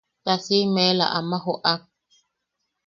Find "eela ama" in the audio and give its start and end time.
0.89-1.37